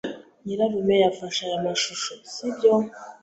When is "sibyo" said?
2.31-2.73